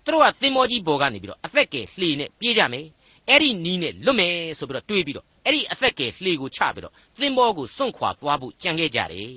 [0.04, 2.86] သူတို့ကသင်္ဘောကြီးပေါ်ကနေပြီးတော့အသက်ကယ်လှေနဲ့ပြေးကြမယ်
[3.28, 9.30] အဲ့ဒီနီးနဲ့လွတ်မယ်ဆိုပြီးတော့တွေးပြီးတော့အဲ့ဒီအသက်ကယ်လှေကိုချပြီးတော့သင်္ဘောကိုစွန့်ခွာသွားဖို့ကြံခဲ့ကြတယ်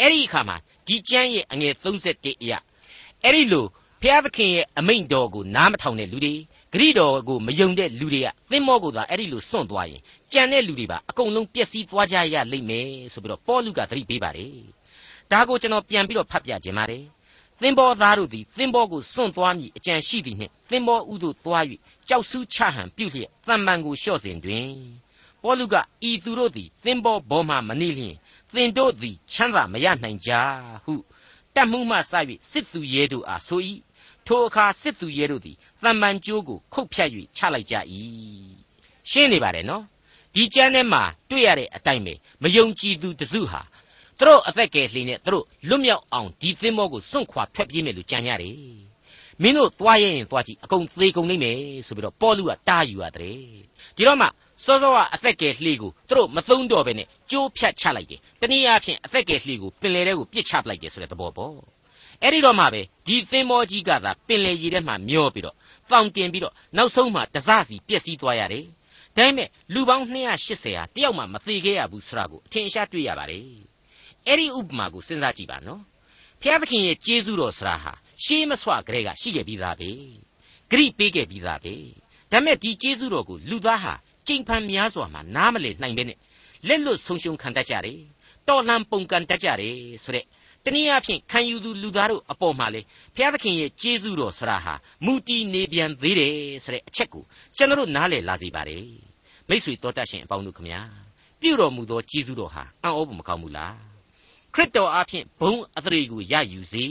[0.00, 2.58] အဲ့ဒီအခါမှာဒီကျမ်းရဲ့အငယ်31အရာ
[3.24, 3.66] အဲ့ဒီလို
[4.02, 6.34] ဖျားသခင်ရဲ့အမိန့်တော်ကိုနားမထောင်တဲ့လူတွေ
[6.72, 14.54] ဂရိတော်ကိုမယုံတဲ့လူတွေကသင်္ဘောကိုသာအဲ့ဒီလိုစွန့်သွားရင် ကြံတဲ့လူတွေပါအကုန်လုံးပျက်စီးသွားကြရလိမ့်မယ်ဆိုပြီးတော့ပေါလုကသတိပေးပါတယ်
[15.30, 17.04] ဒါကိုကျွန်တော်ပြန်ပြီးတော့ဖတ်ပြခြင်းပါတယ်
[17.62, 21.64] သင်္ဘောသားတို့သည်သင်္ဘောကိုစွန့်သွားမည်အကြံရှိသည်နှင့်သင်္ဘောဥသို့သွား၍
[22.08, 24.70] ကြောက်ဆူးချဟန်ပြုလျက်တန်ပန်ကိုလျှော့စဉ်တွင်
[25.42, 25.74] ပေါလုက
[26.08, 28.16] ဤသူတို့သည်သင်္ဘောဘောမှမနေလျင်
[28.54, 30.30] သင်တို့သည်ချမ်းသာမရနိုင်ကြ
[30.84, 30.94] ဟု
[31.54, 32.12] တတ်မှုမှစ၍
[32.50, 33.60] စစ်သူရဲတို့အားဆို၏
[34.26, 37.74] ထိုအခါစစ်သူရဲတို့သည်တန်ပန်ကျိုးကိုခုတ်ဖြတ်၍ချလိုက်ကြ၏
[39.10, 39.84] ရှင်းနေပါတယ်နော်
[40.34, 43.60] ဒီကျမ်းထဲမှာတွေ့ရတဲ့အတိုင်းပဲမယုံကြည်သူတစုဟာ
[44.18, 48.56] သူတို့အသက်ကယ်လှေနဲ့သူတို့လွတ်မြောက်အောင်ဒီသင်္ဘောကိုစွန့်ခွာထွက်ပြေးမယ်လို့ကြံရတယ်
[49.42, 53.36] မင်းတို့သွားရရင်သွားကြည့်အကုန်သေကုန်နိုင်မယ်ဆိုပြီးတော့ပေါလုကတားယူရတယ်
[53.96, 54.26] ဒီတော့မှ
[54.64, 61.54] စောစောကအသက်ကယ်လှေကိုသူတို့မသုံးတော့ဘဲနဲ့ကြိုးဖြတ်ချလိုက်တယ်တနည်းအားဖြင့်အသက်ကယ်လှေကိုပင်လယ်ထဲကိုပစ်ချပလိုက်တယ်ဆိုတဲ့သဘောပေါ့
[62.22, 65.56] အဲ့ဒီတော့မှပဲဒီသင်္ဘောကြီးကသာပင်လယ်ရေထဲမှာမျောပြီးတော့
[65.90, 68.64] တောင်တင်ပြီးတော့နောက်ဆုံးမှတစစီပျက်စီးသွားရတယ်
[69.20, 73.44] ဒါပေမဲ့လူပေါင်း280ဟာတယောက်မှမသေးခဲ့ရဘူးဆိုတာကိုအထင်ရှားတွေ့ရပါတယ်
[74.26, 75.82] အဲ့ဒီဥပမာကိုစဉ်းစားကြည့်ပါနော်
[76.40, 77.92] ဖျားသခင်ရဲ့ကျေးဇူးတော်ဆရာဟာ
[78.24, 79.90] ရှေးမဆွကလေးကရှိခဲ့ပြီးသားပဲ
[80.70, 81.74] ဂရိပေးခဲ့ပြီးသားပဲ
[82.32, 83.94] ဒါမဲ့ဒီကျေးဇူးတော်ကိုလူသားဟာ
[84.26, 86.18] ကြိမ်ဖန်များစွာမှနားမလည်နိုင်ပဲနဲ့
[86.68, 88.00] လက်လွတ်ဆုံးရှုံးခံတတ်ကြတယ်
[88.48, 90.26] တော်လှန်ပုန်ကန်တတ်ကြတယ်ဆိုတဲ့
[90.64, 92.80] တနည်းအားဖြင့်ခံယူသူလူသားတို့အပေါ်မှာလေ
[93.14, 94.74] ဘုရားသခင်ရဲ့ကျေးဇူးတော်ဆရာဟာ
[95.04, 96.34] မူတီနေပြန်သေးတယ်
[96.64, 97.24] ဆိုတဲ့အချက်ကို
[97.56, 99.09] ကျွန်တော်နားလည်လာစေပါတယ်
[99.50, 100.80] မိษွေတော်တတ်ရှင်အပေါင်းတို့ခမညာ
[101.40, 103.76] ပြုတော်မူသောကျေးဇူးတော်ဟာအံ့ဩဖို့မကောင်းဘူးလား
[104.54, 106.84] ခရစ်တော်အားဖြင့်ဘုံအသရေကိုရယူစေ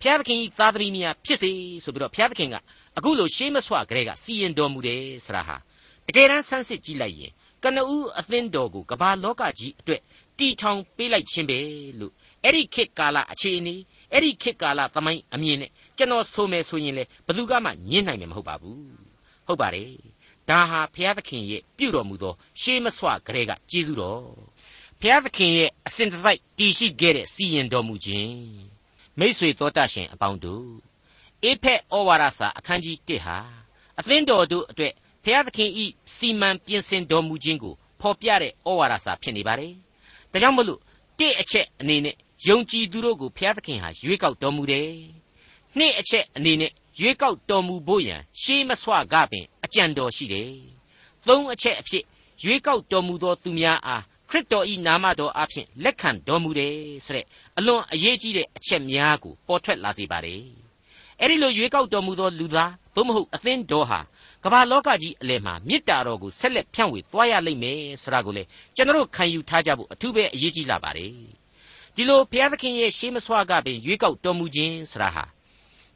[0.00, 1.50] ဘုရားသခင်၏သားသမီးများဖြစ်စေ
[1.84, 2.56] ဆိုပြီးတော့ဘုရားသခင်က
[2.96, 5.56] အခုလိုရှေးမဆွကလေးကစီရင်တော်မူတယ်ဆိုတာဟာ
[6.06, 7.32] တကယ်တမ်းဆန်းစစ်ကြည့်လိုက်ရင်
[7.64, 10.00] ကနဦးအသင်းတော်ကိုကမ္ဘာလောကကြီးအတွက်
[10.38, 11.58] တီထောင်ပေးလိုက်ခြင်းပဲ
[12.00, 12.12] လို့
[12.44, 13.74] အဲ့ဒီခေတ်ကာလအခြေအနေ
[14.12, 18.82] အဲ့ဒီခေတ်ကာလသမိုင်းအမြင်နဲ့ကျွန်တော်ဆိုမယ်ဆိုရင်လေဘယ်သူမှညှင်းနိုင်မှာမဟုတ်ပါဘူး
[19.46, 19.90] ဟုတ်ပါတယ်
[20.48, 24.22] ဒါဟာဘုရားသခင်ရဲ့ပြုတော်မူသောရှေးမဆွကလေးကကျေးဇူးတော်
[25.00, 28.36] ဘုရားသခင်ရဲ့အစဉ်တစိုက်တည်ရှိခဲ့တဲ့စီရင်တော်မူခြင်း
[29.18, 30.68] မိษွေတော်တတ်ရှင်အပေါင်းတို့
[31.44, 33.38] အေဖက်ဩဝါဒစာအခန်းကြီး1ဟာ
[33.98, 34.92] အသင်းတော်တို့အတွက်
[35.24, 35.84] ဘုရားသခင်ဤ
[36.16, 39.72] စီမံပြင်ဆင်တော်မူခြင်းကိုဖော်ပြတဲ့ဩဝါဒစာဖြစ်နေပါတယ်။
[40.32, 40.80] ဒါကြောင့်မလို့
[41.18, 42.14] တစ်အချက်အနေနဲ့
[42.48, 44.90] ယုံကြည်သူတို့ကိုဘုရားသခင်ဟာရွေးကောက်တော်မူတယ်။
[45.78, 50.50] နှစ်အချက်အနေနဲ့ရွေးကောက်တော်မူဖို့ရန်ရှေးမဆွကပင် အကြံတော်ရှိတယ်။
[51.28, 52.04] သုံးအချက်အဖြစ်
[52.42, 57.26] ရွေးကောက်တော်မူသောသူများအားခရစ်တော်ဤနာမတော်အဖျင်လက်ခံတော်မူတယ်ဆိုတဲ့
[57.58, 60.42] အလွန်အရေးကြီးတဲ့အချက်များကိုပေါ်ထွက်လာစေပါတယ်။
[61.22, 64.00] အဲဒီလိုရွေးကောက်တော်မူသောလူသားသို့မဟုတ်အသင်းတော်ဟာ
[64.44, 68.42] ကမ္ဘာလောကကြီးအလယ်မှာမေတ္တာတော်ကိုဆက်လက်ဖြန့်ဝေသွားရလိမ့်မယ်ဆိုတာကိုလေ
[68.76, 71.12] ကျွန်တော်ခံယူထားကြဖို့အထူးပဲအရေးကြီးလာပါတယ်
[71.94, 75.24] ဒီလိုဘုရားသခင်ရဲ့ရှေးမဆွာကပင်ရွေးကောက်တော်မူခြင်းဆိုတာဟာ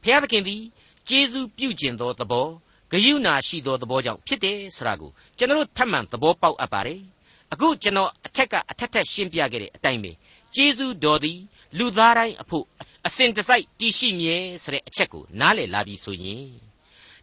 [0.03, 0.63] ဘုရားသခင်သည်
[1.09, 2.49] ကျေးဇူးပြုခြင်းသောသဘော
[2.93, 7.01] ဂယုဏရှိသောသဘောကြောင့်ဖြစ်တယ်ဆိုတာကိုကျွန်တော်ထပ်မံသဘောပေါက်အပ်ပါတယ်
[7.53, 10.13] အခုကျွန်တော်အထက်ကအထက်ထက်ရှင်းပြခဲ့တဲ့အတိုင်းပဲ
[10.55, 11.39] ကျေးဇူးတော်သည်
[11.79, 12.65] လူသားတိုင်းအဖို့
[13.07, 16.47] အစဉ်တစိုက်တည်ရှိမြဲဆိုတဲ့အချက်ကိုနားလည်လာပြီဆိုရင်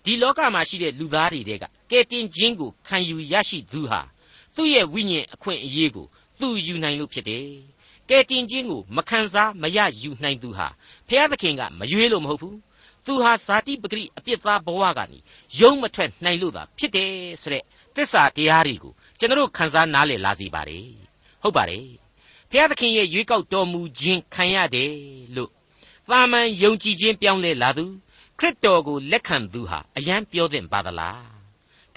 [0.03, 4.01] ဒီလောကမှာရှိတဲ့လူသားတွေတဲ့ကကယ်တင်ခြင်းကိုခံယူရရှိသူဟာ
[4.55, 6.05] သူ့ရဲ့ဝိညာဉ်အခွင့်အရေးကို
[6.39, 7.47] သူယူနိုင်လို့ဖြစ်တယ်။
[8.09, 10.67] ကယ်တင်ခြင်းကိုမခံစားမရယူနိုင်သူဟာ
[11.07, 12.55] ဖျားသခင်ကမရွေးလို့မဟုတ်ဘူး။
[13.09, 15.17] သူဟာဇာတိပဂရိအပြစ်သားဘဝကနေ
[15.59, 17.63] ယုံမထွက်နိုင်လို့သာဖြစ်တယ်ဆိုတဲ့
[17.95, 20.87] တစ္ဆာတရားတွေကိုကျွန်တော်ခံစားနားလည်လာစီပါတယ်။
[21.43, 21.87] ဟုတ်ပါတယ်။
[22.49, 24.93] ဖျားသခင်ရဲ့ရွေးကောက်တော်မူခြင်းခံရတယ်
[25.35, 25.51] လို့
[26.09, 27.85] သာမန်ယုံကြည်ခြင်းပြောင်းလဲလာသူ
[28.39, 31.23] ခရစ်တော်ကိုလက်ခံသူဟာအယံပြောသင့်ပါသလား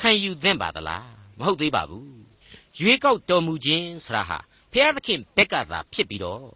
[0.01, 2.15] ခံယူသင့်ပါသလားမဟုတ်သေးပါဘူး
[2.79, 4.39] ရွေးကောက်တော်မူခြင်းဆရာဟာ
[4.73, 6.47] ဖျားသခင်ဘက်ကသာဖြစ်ပြီးတော့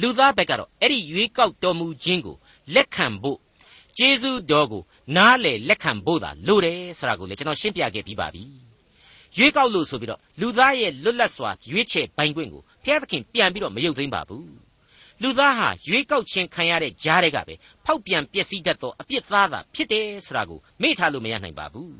[0.00, 2.36] လူသားဘက်ကတော့အဲ့ဒီရွေးကောက်တော်မူခြင်းကို
[2.74, 3.38] လက်ခံဖို့
[3.98, 4.82] ကျေးဇူးတော်ကို
[5.16, 8.42] နားလေလက်ခံဖို့သာလိုတယ်ဆိုတာကိုလည်းကျွန်တော်ရှင်းပြခဲ့ပြီးပါပြီ
[9.36, 14.48] ရွေးကောက်လို့ဆိုပြီးတော့လူသားရဲ့လွတ်လပ်စွာရွေးချယ်ပိုင်ခွင့်ကိုဘုရားသခင်ပြန်ပြီးတော့မယုတ်သိမ်းပါဘူး
[15.22, 17.54] လူသားဟာရွေးကောက်ခြင်းခံရတဲ့ကြားတွေကပဲ
[17.84, 21.96] ဖောက်ပြန်ပျက်စီးတတ်သောအပြစ်သားသာဖြစ်တယ်ဆိုတာကိုမေ့ထားလို့မရနိုင်ပါဘူး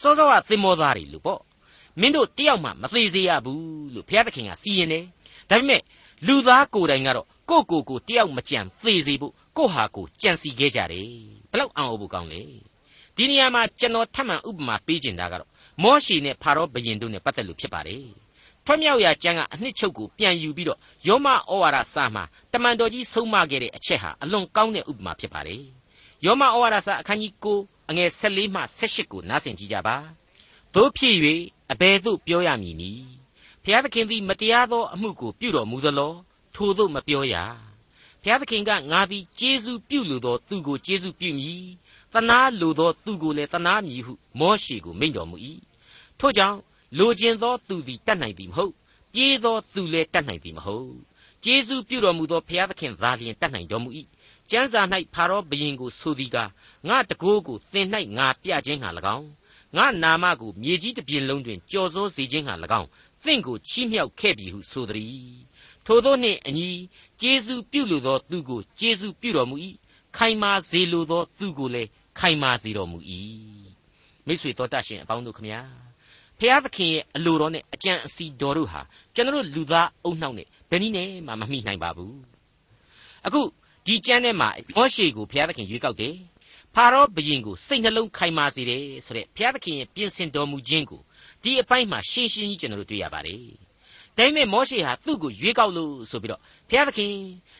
[0.00, 1.40] စောစောကသင်္ဘောသားတွေလို့ပေါ့
[2.00, 5.04] မင်းတို့တယောက်မှမသေးစေရဘူးလို့ဘုရားသခင်ကစီရင်တယ်
[5.50, 5.82] ဒါပေမဲ့
[6.26, 11.10] လူသားကိုယ်တိုင်ကတော့ကိုယ့်ကိုယ်ကိုတယောက်မကြံသေစေဖို့ ကိုယ့်ဟာကိုယ်ကြံစီခဲ့ကြတယ်
[11.50, 12.42] ဘလောက်အံ့ဩဖို့ကောင်းလဲ
[13.16, 15.50] ဒီနေရာမှာကျွန်တော်ထပ်မံဥပမာပေးချင်တာကတော့
[15.82, 18.04] မောရှေနဲ့ဖာရောဘုရင်တို့နဲ့ပတ်သက်လို့ဖြစ်ပါတယ်
[18.64, 25.62] ထွတ်မြောက်ရာကျမ်းကအနှစ်ချုပ်ကိုပြန်ယူပြီးတော့ယောမဩဝါဒစာမှာတမန်တော်ကြီးဆုံးမခဲ့တဲ့အချက်ဟာအလွန်ကောင်းတဲ့ဥပမာဖြစ်ပါတယ်။
[26.24, 29.96] ယောမဩဝါဒစာအခန်းကြီး9အငယ်14မှ18ကိုနားဆင်ကြည့်ကြပါ။
[30.74, 31.16] တို့ဖြစ်၍
[31.72, 33.06] အဘယ်သို့ပြောရမည်နည်း
[33.64, 36.12] ဖျားသခင်သည်မတရားသောအမှုကိုပြုတော်မူသလော
[36.54, 37.34] ထိုသို့မပြောရ
[38.24, 41.64] ဖျားသခင်ကငါသည်ကျေးဇူးပြုလိုသောသူကိုကျေးဇူးပြုမည်
[42.12, 45.36] တနာလိုသောသူကိုလည်းတနာမည်ဟုမောရှေကိုမိန့်တော်မူ၏
[46.18, 46.58] ထို့ကြောင့်
[46.98, 48.72] လိုခြင်းသောသူသည်တတ်နိုင်သည်မဟုတ်
[49.12, 50.92] ပြေးသောသူလည်းတတ်နိုင်သည်မဟုတ်
[51.44, 53.90] ကျေးဇူးပြုတော်မူသောဘုရားသခင်သာလျှင်တတ်နိုင်တော်မူ၏
[54.50, 54.82] ကျမ်းစာ၌
[55.14, 56.50] ဖာရောဘုရင်ကိုဆိုသည်ကား
[56.88, 59.28] ငါတကိုးကိုသင်၌ငါပြခြင်းဟာ၎င်း
[59.76, 62.88] ငါနာမကိုမြေကြီးတစ်ပြင်လုံးတွင်ကြော်စိုးစေခြင်းဟာ၎င်း
[63.24, 65.52] သင်ကိုချီးမြှောက်ခဲ့ပြီဟုဆိုသည်
[65.86, 66.68] ထိုသောနှင့်အညီ
[67.22, 69.56] ကျေးဇူးပြုလိုသောသူကိုကျေးဇူးပြုတော်မူ၏
[70.16, 72.98] ခိုင်မာစေလိုသောသူကိုလည်းခိုင်မာစေတော်မူ၏
[74.26, 75.60] မိတ်ဆွေတော်တတ်ရှင်အပေါင်းတို့ခမညာ
[76.38, 78.80] ဖျားသခင်ရဲ့အလိုတော်နဲ့အကြံအစီတော်တို့ဟာ
[79.14, 82.16] ကျွန်တော်လူသားအုံနှောက်နဲ့ဘယ်နည်းနဲ့မှမမိနိုင်ပါဘူး
[83.26, 83.42] အခု
[83.86, 86.14] ဒီကျမ်းထဲမှာမောရှေကိုဘုရားသခင်ရွေးကောက်တယ်
[86.74, 91.00] ဖာရောဘုရင်ကိုစိတ်နှလုံးခိုင်မာစေတယ်ဆိုတဲ့ဘုရားသခင်ရဲ့ပြင်ဆင်တော်မူခြင်းကို
[91.42, 93.71] ဒီအပိုင်းမှာရှင်းရှင်းကြီးကျွန်တော်တို့တွေ့ရပါတယ်
[94.18, 97.12] ဒါပေမဲ့မောရှေဟာသူ့ကိုရွေးကောက်လို့ဆိုပြီးတော့ဘုရားသခင်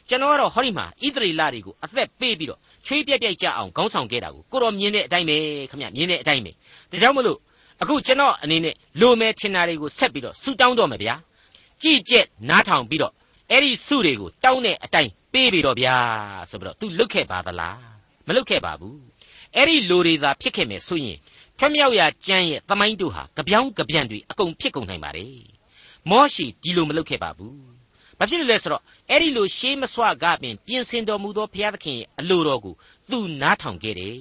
[0.09, 5.37] ကျွန်တော်ကတော့ဟောဒီမှာဣသရေလတွေကိုအသက်ပေးပြီးတော့ချွေးပြက်ပြက်ကြအောင်ခေါင်းဆောင်ခဲ့တာကိုကိုတော်မြင်တဲ့အတိုင်းပဲ
[5.71, 6.53] ခမမြင်တဲ့အတိုင်းပဲ
[6.91, 7.39] ဒါကြောင့်မလို့
[7.83, 11.15] အခုကျွန်တော်အနေနဲ့လိုမယ်ထင်တာတွေကိုဆက်ပြီးတော့ဆူတောင်းတော့မယ်ဗျာ
[11.83, 13.13] ကြည်ကျက်နားထောင်ပြီးတော့
[13.51, 15.97] အဲ့ဒီစုတွေကိုတောင်းတဲ့အတိုင်းပေးပြီတော့ဗျာ
[16.51, 17.81] ဆိုပြီးတော့ तू လုတ်ခဲ့ပါသလား
[18.27, 18.99] မလုတ်ခဲ့ပါဘူး
[19.57, 21.19] အဲ့ဒီလူတွေသာဖြစ်ခဲ့မယ်ဆိုရင်
[21.59, 25.52] ထွမြောက်ရာကျမ်းရဲ့သမိုင်းတို့ဟာကြပြောင်းကြပြန်တွေအကုန်ဖြစ်ကုန်နိုင်ပါတယ်
[26.11, 27.57] မောရှိဒီလိုမလုတ်ခဲ့ပါဘူး
[28.19, 32.75] ဘာဖြစ်လို့လဲဆိုတော့အဲ့ဒီလိုရှေးမဆွကပင်ပြင်ဆင်တော်မူသောဘုရားသခင်ရဲ့အလိုတော်ကို
[33.11, 34.17] သူနားထောင်ခဲ့တယ်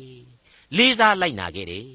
[0.78, 1.86] လေးစားလိုက်နာခဲ့တယ်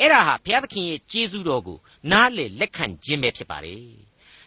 [0.00, 1.78] အဲ့ဒါဟာဘုရားသခင်ရဲ့ကျေးဇူးတော်ကို
[2.12, 3.82] နားလေလက်ခံခြင်းပဲဖြစ်ပါတယ်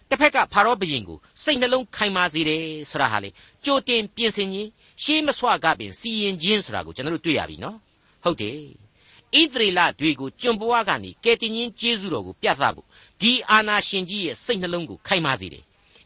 [0.10, 3.30] တစ်ဖက်ကဖာရောဘုရင်ကိုစိတ်နှလုံးခိုင်မာစေတယ်ဆိုတာဟာလေ
[3.66, 4.70] ကြိုတင်ပြင်ဆင်ခြင်း
[5.04, 7.78] ရှေးမဆွကပင်စီရင်ခြင်းဆိုတာကိုကျွန်တော်တို့တွေ့ရပြီနော်
[8.24, 8.60] ဟုတ်တယ်
[9.36, 12.86] ဣသရေလတွေကိုကျွန်ဘဝကနေကယ်တင်ရှင်ကျေးဇူးတော်ကိုပြသဖို့
[13.22, 15.64] ဒီအာနာရှင်ကြီးရဲ့စိတ်နှလုံးကိုခိုင်မာစေတယ်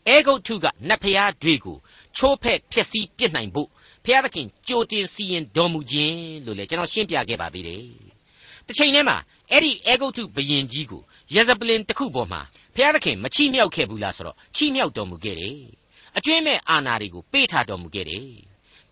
[0.07, 1.77] အဲဂုတ်ထုကနတ်ဖျားတွေကို
[2.15, 3.69] ချိုးဖက်ဖျက်ဆီးပြစ်နိုင်ဖို့
[4.05, 7.85] ဖျားသခင်ကြိုတင်စီရင်တော်မူခြင်းလို့လေကျွန်တော်ရှင်းပြခဲ့ပါသေးတယ်
[8.67, 9.17] တစ်ချိန်တည်းမှာ
[9.51, 11.01] အဲ့ဒီအဲဂုတ်ထုဘယင်ကြီးကို
[11.35, 12.41] ယဇပလင်တစ်ခုပေါ်မှာ
[12.75, 15.57] ဖျားသခင်မချိမြောက်ခဲ့ဘူးလားဆိုတော့ချိမြောက်တော်မူခဲ့တယ်
[16.17, 18.25] အကျွင်းမဲ့အာနာတွေကိုပေးထားတော်မူခဲ့တယ်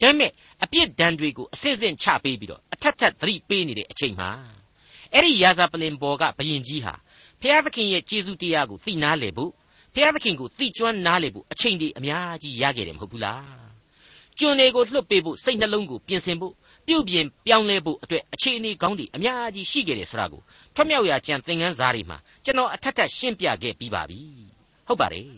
[0.01, 0.31] ဒါပေမဲ့
[0.63, 4.29] အပြစ်ဒဏ်တွေကိုအစစ်စစ်ချပေးပြီးတော့အ ထက်ထက်သတိပေးနေတဲ့အချိန်မှာ
[5.13, 6.93] အဲ့ဒီယာဇပလင်ဘော်ကဘယင်ကြီးဟာ
[7.41, 9.51] ဖျားသခင်ရဲ့ကျေးဇူးတရားကိုသိနာလေဖို့
[9.93, 13.69] ဖျားသခင်ကိုသိကျွမ်းနားလေဖို့အချိန်ဒီအများကြီးရခဲ့တယ်မဟုတ်ဘူးလား
[14.39, 16.53] ကျွန်တွေကိုလွတ်ပေးဖို့စိတ်နှလုံးကိုပြင်ဆင်ဖို့
[16.87, 20.41] ပြုတ်ပြင်ပြောင်းလဲဖို့အတွက်အခြေအနေကောင်းတွေအများကြီးရှိခဲ့တယ်ဆိုတာကို
[20.75, 24.19] ထွတ်မြောက်ရာကြံသင်ခန်းစာတွေမှာကျွန်တော်အထက်ထက်ရှင်းပြခဲ့ပြီးပါပြီ
[24.87, 25.29] ဟုတ်ပါတယ်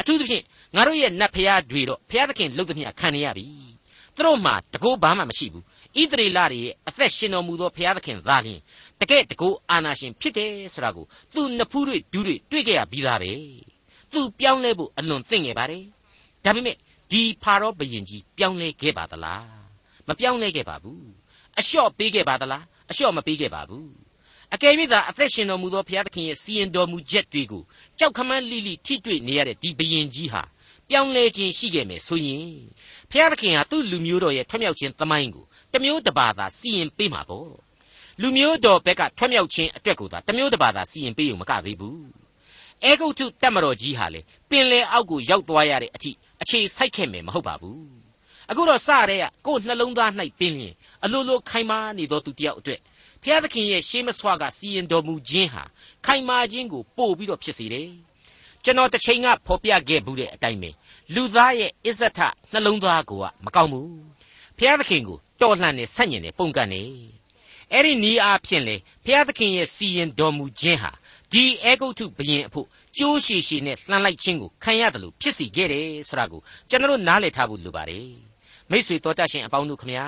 [0.00, 0.44] အထူးသဖြင့်
[0.76, 3.46] ငါတို့ရဲ့နတ်ဖျားတွေတော့ဖျားသခင်လှုပ်သမျှခံနေရပြီ
[4.14, 5.64] သူတို့မှတကောဘာမှမရှိဘူး
[6.00, 8.60] ဣသရေလတွေရဲ့အသက်ရှင်တော်မူသောဘုရားသခင်သာလျှင်
[9.00, 13.32] တကယ်တကောအာနာရှင်ဖြစ်တယ်ဆိုတာကိုသူနဖူးတွေဒူးတွေတွေ့ကြရပြီးသားပဲ
[14.12, 15.84] သူပြောင်းလဲဖို့အလွန်သင့်ခဲ့ပါတယ်
[16.44, 16.76] ဒါပေမဲ့
[17.10, 19.44] ဒီဖာရောဘယင်ကြီးပြောင်းလဲခဲ့ပါသလား
[20.08, 21.06] မပြောင်းလဲခဲ့ပါဘူး
[21.58, 23.88] အလျှော့ပေးခဲ့ပါသလားအလျှော့မပေးခဲ့ပါဘူး
[24.54, 27.62] အကယ်၍သာအသက်ရှင်တော်မူသောဘုရားသခင်ရဲ့စီရင်တော်မူချက်တွေကို
[27.98, 30.42] ကြောက်ခမန်းလိလိထိတွေ့နေရတဲ့ဒီဘယင်ကြီးဟာ
[30.88, 32.46] ပြောင်းလဲခြင်းရှိခဲ့မယ်ဆိုရင်
[33.10, 35.44] ဘုရားသခင်ဟာသူ့လူမျိုးတော်ရဲ့ထွတ်မြောက်ခြင်းသမိုင်းကို
[35.76, 37.50] တမျိုးတပါသာစီရင်ပေးမှာပေါ့
[38.20, 42.00] လူမျိုးတော်ဘက်ကထွတ်မြောက်ခြင်းအတွက်ကိုသာတမျိုးတပါသာစီရင်ပေးုံမကသေးဘူး
[42.84, 46.10] အဲဂုတ်ထုတက်မတော်ကြီးဟာလေပင်လေအောက်ကိုရောက်သွားရတဲ့အထိ
[46.42, 47.84] အခြေစိုက်ခဲ့မယ်မဟုတ်ပါဘူး
[48.50, 52.80] အခုတော့စတဲ့ကကိုယ်နှလုံးသား၌ပင်လျင်အလိုလိုခိုင်မာနေသောသူတယောက်အတွက်
[53.22, 55.62] ဘုရားသခင်ရဲ့ရှေးမဆွားကစီရင်တော်မူခြင်းဟာ
[56.06, 57.88] ခိုင်မာခြင်းကိုပို့ပြီးတော့ဖြစ်စေတယ်
[58.64, 60.70] ကျွန်တော်တစ်ချိန်ကဖော်ပြခဲ့ဘူးတဲ့အတိုင်းပဲ
[61.14, 62.20] လူသားရဲ့အစ္ဆထ
[62.52, 63.90] နှလုံးသားကိုကမကောင်းဘူး
[64.58, 66.82] ဘုရားသခင်ကို တော်လှန်နေဆန့်ကျင်နေပုံကန်နေ
[67.72, 70.90] အဲ့ဒီနီးအားဖြင့်လေဘုရားသခင်ရဲ့စီရင်တော်မူခြင်းဟာ
[71.32, 78.08] ဒီအေဂုတ်ထုဘရင်အဖို့ကြိုးရှည်ရှည်နဲ့လှန်လိုက်ခြင်းကိုခံရတယ်လို့ဖြစ်စီခဲ့တယ်ဆိုတာကိုကျွန်တော်နားလည်ထားဖို့လိုပါတယ်
[78.70, 80.06] မိษွေတော်တတ်ရှင်အပေါင်းတို့ခမညာ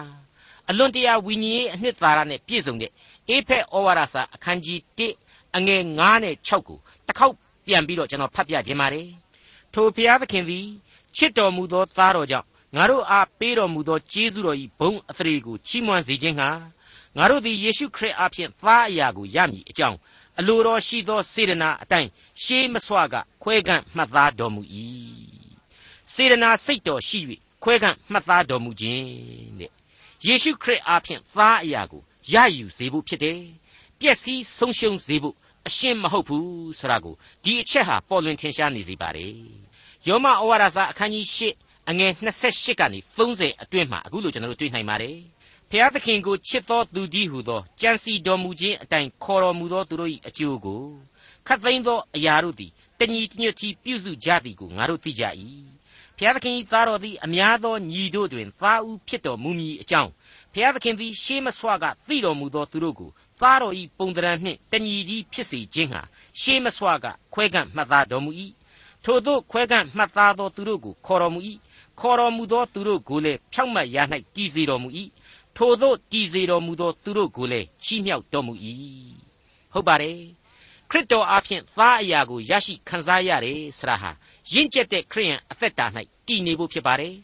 [0.70, 2.90] အလွန်တရာဝိညာဉ်ရေးအနှစ်သာရနဲ့ပြည့်စုံတဲ့
[3.28, 7.34] အေဖက်ဩဝါဒစာအခန်းကြီး1အငယ်9နဲ့6ကိုတစ်ခေါက်
[7.66, 9.08] ပြန်ပြီးတော့ကျွန်တော်ဖတ်ပြခြင်းပါတယ်
[9.74, 10.66] ထိုဘုရားသခင်သည်
[11.16, 16.50] ချစ်တော်မူသောသားတော်ကြောင့် ငါတို့အားပေးတော်မူသောကျေးဇူးတော်၏ဘုန်းအသရေကိုချီးမွမ်းစေခြင်းဟာ
[17.16, 19.98] ငါတို့သည်ယေရှုခရစ်အားဖြင့်သားအရာကိုရမည်အကြောင်း
[20.38, 22.09] အလိုတော်ရှိသောစေတနာအတိုင်း
[22.42, 24.62] ရှေးမဆွကခွဲကန့်မှတ်သားတော်မူ၏
[26.12, 27.18] စေတနာစိတ်တော်ရှိ၍
[27.62, 29.07] ခွဲကန့်မှတ်သားတော်မူခြင်း
[29.61, 29.72] တဲ့
[30.26, 32.02] ယေရှုခရစ်အားဖြင့်သားအရာကို
[32.33, 33.40] ရယူစေဖို့ဖြစ်တယ်
[34.00, 35.35] ပျက်စီးဆုံးရှုံးစေဖို့
[35.66, 39.35] အရှင်းမဟုတ်ဘူးဆိုတာကိုဒီအချက်ဟာပေါ်လွင်ထင်ရှားနေစေပါတယ်
[40.07, 42.12] ယောမဩဝါဒစာအခန်းကြီး၈ အငယ်
[42.46, 45.16] 28ကနေ30အတွင်းမှာအခုလိုကျွန်တော်တို့တွေ့နိုင်ပါတယ်
[45.70, 50.83] ဖဖျားသခင်ကိုချစ်သောသူကြီးဟုသောကြံစီတော်မူခြင်းအတိုင်းခေါ်တော်မူသောသူတို့၏အကျိုးကို
[51.46, 55.24] ခတ်သိမ်းသောအရာတို့သည်တညီတညွတ်တီပြုစုကြသည်ကိုငါတို့သိကြ၏
[56.18, 60.11] ဖျားသခင်၏သားတော်သည်အများသောညီတို့တွင်သားဦးဖြစ်တော်မူမည်အကြောင်း
[60.55, 66.03] ဖျားသခင်သည်ရှေးမဆွကသိတော်မူသောသူတို့ကိုသားတော်၏ပုံတရံနှင့်တညီတည်းဖြစ်စေခြင်းဟာ
[66.40, 68.31] ရှေးမဆွကခွဲကန့်မှတ်သားတော်မူ၏
[69.05, 71.40] ထိုသို့ခွဲကန့်မှတ်သားသောသူတို့ကိုခေါ်တော်မူ၏
[72.00, 73.96] ခေါ်တော်မူသောသူတို့ကိုလည်းဖြောက်မှတ်ရ၌
[74.34, 74.88] တည်စေတော်မူ၏
[75.56, 78.54] ထိုသို့တည်စေတော်မူသောသူတို့ကိုလည်းချီးမြှောက်တော်မူ၏
[79.72, 80.18] ဟုတ်ပါတယ်
[80.90, 84.11] ခရစ်တော်အားဖြင့်သားအရာကိုရရှိခံစားရတယ်ဆရာဟာ
[84.52, 85.87] ရင့်ကျက်တဲ့ခရိယန်အသက်တာ၌
[86.26, 87.14] တည်နေဖို့ဖြစ်ပါတယ်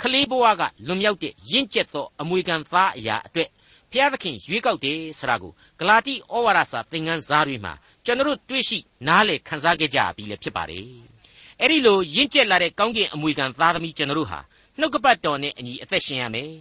[0.00, 3.48] ခလေးဘဝကလွန်မြောက်တဲ့ရင့်ကျက်သောအမွေခံသားအရာအတွက်
[3.92, 7.72] ဖျားသခင်ရွေးကောက်တယ်ဆရာကိုဂလာတိဩဝါဒစာသင်ခန်းစာတွေမှာ
[8.04, 11.17] ကျွန်တော်တွေ့ရှိနားလည်ခန်းစားခဲ့ကြပြီလေဖြစ်ပါတယ်
[11.60, 14.40] အဲ့ဒီလိုရင့်ကျက်လာတဲ့ကောင်းကင်အမွေခံသားသမီးကျွန်တော်တို့ဟာ
[14.78, 16.52] နှုတ်ကပတ်တော်နဲ့အညီအသက်ရှင်ရမယ်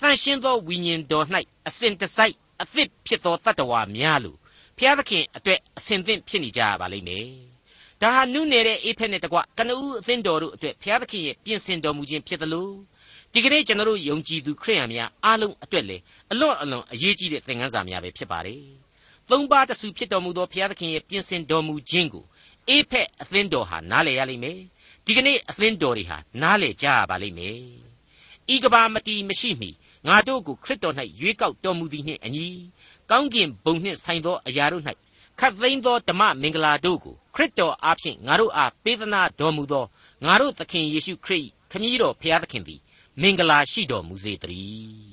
[0.00, 1.26] တန်ရှင်းသောဝိညာဉ်တော်၌
[1.68, 4.38] အစဉ်တစိုက်အသစ်ဖြစ်သောတတ္တဝါများလို့
[4.78, 7.26] ဖျားသခင်အတွက်အစဉ်သင့်ဖြစ်နေကြရပါလိမ့်မယ်
[8.00, 12.72] ဒါဟာနုနယ်တဲ့အေဖက်နဲ့တကွကနဦးအသင်းတော်တို့အတွက်ဘုရားသခင်ရဲ့ပြင်ဆင်တော်မူခြင်းဖြစ်တယ်လို့
[13.32, 18.62] ဒီကနေ့ကျွန်တော်တို့ယုံကြည်သူခရိယန်များအားလုံးအတွက်လည်းအလွန်အလွန်အရေးကြီးတဲ့သင်ခန်းစာများပဲဖြစ်ပါတယ်။
[19.30, 22.24] သုံးပါးတဆူဖြစ်တော်မူသောဘုရားသခင်ရဲ့ပြင်ဆင်တော်မူခြင်းကို
[22.68, 24.58] အေဖက်အသင်းတော်ဟာနားလည်ရလိမ့်မယ်။
[25.04, 27.58] ဒီကနေ့အသင်းတော်တွေဟာနားလည်ကြရပါလိမ့်မယ်။
[28.54, 29.70] ဤကဘာမတီမရှိမီ
[30.08, 32.46] ငါတို့ကိုခရစ်တော်၌ရွေးကောက်တော်မူသည်နှင့်အညီ
[33.10, 34.84] ကောင်းကင်ဘုံနှင့်ဆိုင်သောအရာတို့၌
[35.38, 39.84] ခတ်သိမ်းသောဓမ္မမင်္ဂလာတို့ကိုခရစ်တော်အားဖြင့်ငါတို့အားပေးသနာတော်မူသော
[40.24, 42.80] ငါတို့သခင်ယေရှုခရစ်ခမည်းတော်ဖျားသခင်သည်
[43.20, 45.06] မင်္ဂလာရှိတော်မူစေတည်း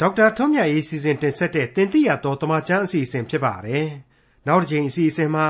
[0.00, 3.88] ဒေါက်တာထွန်းမြတ်ရေးစီစဉ်တင်ဆက်တဲ့တင်ပြရတော်တမချန်းအစီအစဉ်ဖြစ်ပါတယ်
[4.46, 5.46] နောက်တစ်ချိန်အစီအစဉ်မှာ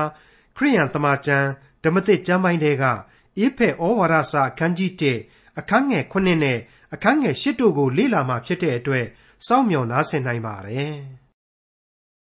[0.57, 1.47] ခရိယန်တမချန်း
[1.83, 2.83] ဓမ္မသစ်ကျမ်းပိုင်းတွေက
[3.37, 4.91] အေဖက်ဩဝါဒစာအခန်းကြီး
[5.25, 6.59] 1အခန်းငယ်9နဲ့
[6.93, 9.05] အခန်းငယ်10တို့ကိုလေ့လာမှဖြစ်တဲ့အတွက်
[9.47, 10.95] စောင့်မျှော်နားဆင်နိုင်ပါတယ်။